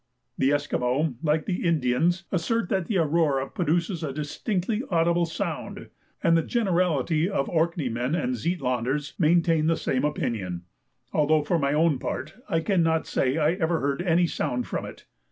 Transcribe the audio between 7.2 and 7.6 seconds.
of